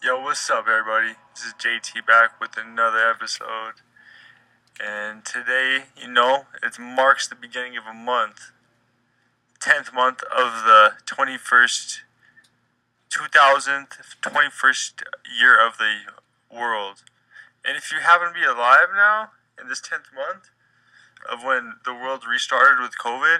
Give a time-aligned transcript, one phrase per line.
[0.00, 1.16] Yo, what's up, everybody?
[1.34, 3.82] This is JT back with another episode.
[4.78, 8.52] And today, you know, it marks the beginning of a month.
[9.58, 11.98] 10th month of the 21st,
[13.10, 15.02] 2000th, 21st
[15.36, 15.96] year of the
[16.56, 17.02] world.
[17.64, 19.30] And if you happen to be alive now,
[19.60, 20.50] in this 10th month
[21.28, 23.38] of when the world restarted with COVID,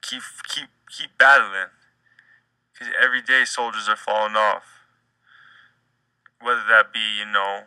[0.00, 1.76] keep, keep, keep battling
[2.80, 4.64] because every day soldiers are falling off.
[6.40, 7.64] Whether that be, you know,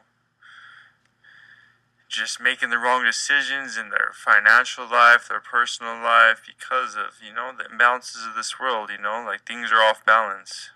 [2.10, 7.34] just making the wrong decisions in their financial life, their personal life, because of, you
[7.34, 10.72] know, the imbalances of this world, you know, like things are off balance.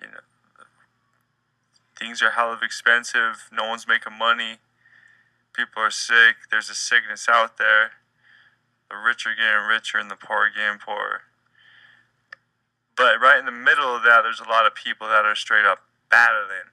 [0.00, 0.20] You know,
[1.98, 4.58] things are hell of expensive, no one's making money,
[5.54, 7.92] people are sick, there's a sickness out there.
[8.90, 11.22] The rich are getting richer and the poor are getting poorer.
[12.96, 15.64] But right in the middle of that, there's a lot of people that are straight
[15.64, 16.70] up battling.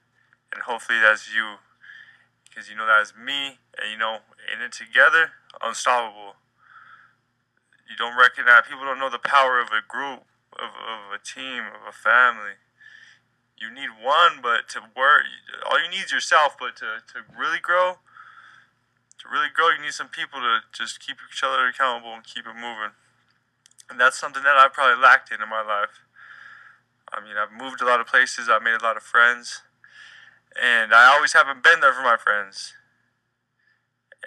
[0.54, 1.58] And hopefully that's you.
[2.46, 3.58] Because you know that is me.
[3.78, 4.20] And you know,
[4.52, 6.36] in it together, unstoppable.
[7.90, 10.24] You don't recognize, people don't know the power of a group,
[10.56, 12.56] of, of a team, of a family.
[13.60, 15.28] You need one, but to work,
[15.70, 18.00] all you need is yourself, but to, to really grow,
[19.20, 22.48] to really grow, you need some people to just keep each other accountable and keep
[22.48, 22.96] it moving.
[23.90, 26.08] And that's something that I've probably lacked in in my life.
[27.14, 29.62] I mean, I've moved a lot of places, I've made a lot of friends,
[30.62, 32.74] and I always haven't been there for my friends.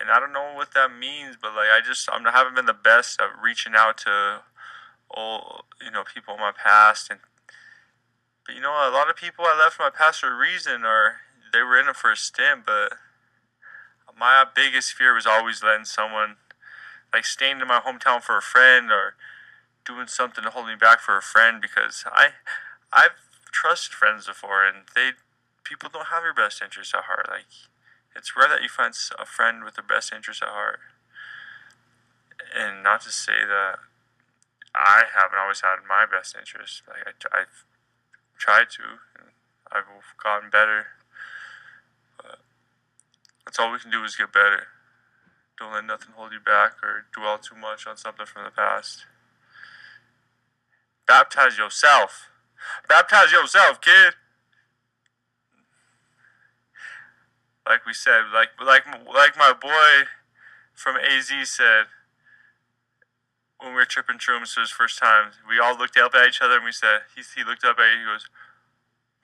[0.01, 2.67] And I don't know what that means, but like I just I'm, I haven't been
[2.67, 4.43] the best at reaching out to
[5.09, 7.21] all you know people in my past, and
[8.45, 11.21] but you know a lot of people I left my past for a reason, or
[11.53, 12.67] they were in it for a stint.
[12.67, 12.95] But
[14.19, 16.37] my biggest fear was always letting someone
[17.13, 19.15] like staying in my hometown for a friend or
[19.85, 22.31] doing something to hold me back for a friend because I
[22.95, 23.19] I've
[23.51, 25.11] trusted friends before, and they
[25.65, 27.27] people don't have your best interests at heart.
[27.29, 27.51] Like
[28.15, 30.79] it's rare that you find a friend with their best interests at heart.
[32.55, 33.79] And not to say that
[34.75, 36.83] I haven't always had my best interests.
[36.87, 37.67] Like I, have
[38.39, 39.35] tried to, and
[39.73, 39.91] I've
[40.23, 40.87] gotten better.
[42.17, 42.39] But
[43.45, 44.69] that's all we can do is get better.
[45.59, 49.07] Don't let nothing hold you back or dwell too much on something from the past.
[51.07, 52.29] Baptize yourself.
[52.89, 54.15] Baptize yourself, kid.
[57.67, 60.09] Like we said, like like like my boy
[60.75, 61.87] from AZ said
[63.65, 66.43] when we were tripping shrooms for his first time, we all looked up at each
[66.43, 68.29] other and we said, he, he looked up at you, he goes,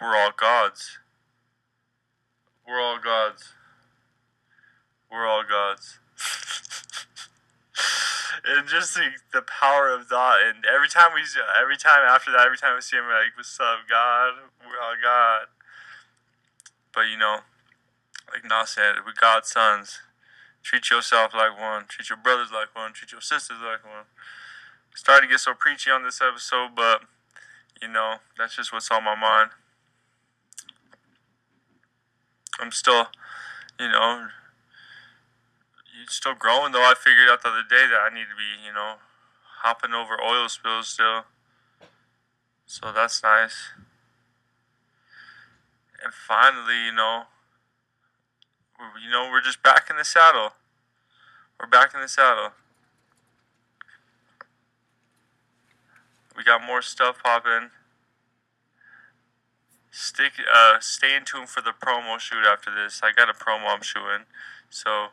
[0.01, 0.99] We're all gods.
[2.67, 3.53] We're all gods.
[5.11, 5.99] We're all gods.
[8.51, 10.43] and just the, the power of that.
[10.43, 11.23] And every time we,
[11.61, 14.51] every time after that, every time we see him, we're like, "What's up, God?
[14.61, 15.47] We're all God."
[16.93, 17.41] But you know,
[18.33, 20.01] like Nas said, we God's sons.
[20.63, 21.85] Treat yourself like one.
[21.89, 22.93] Treat your brothers like one.
[22.93, 24.05] Treat your sisters like one.
[24.95, 27.03] Started to get so preachy on this episode, but
[27.81, 29.51] you know, that's just what's on my mind.
[32.59, 33.07] I'm still,
[33.79, 34.29] you know,
[36.09, 36.83] still growing though.
[36.83, 38.95] I figured out the other day that I need to be, you know,
[39.63, 41.25] hopping over oil spills still.
[42.67, 43.71] So that's nice.
[46.03, 47.25] And finally, you know,
[49.03, 50.53] you know, we're just back in the saddle.
[51.59, 52.53] We're back in the saddle.
[56.37, 57.71] We got more stuff popping.
[59.91, 63.01] Stick, uh, stay in tune for the promo shoot after this.
[63.03, 64.25] I got a promo I'm shooting,
[64.71, 65.09] so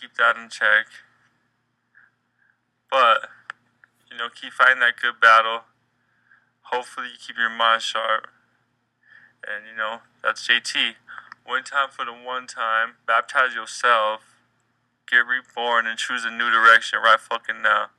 [0.00, 0.86] keep that in check.
[2.90, 3.28] But,
[4.10, 5.62] you know, keep fighting that good battle.
[6.62, 8.28] Hopefully, you keep your mind sharp.
[9.46, 10.94] And, you know, that's JT.
[11.44, 12.94] One time for the one time.
[13.06, 14.22] Baptize yourself.
[15.08, 17.90] Get reborn and choose a new direction right fucking now.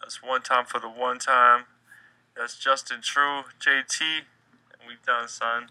[0.00, 1.64] That's one time for the one time.
[2.36, 4.00] That's Justin True, JT.
[4.00, 5.68] And we done, son.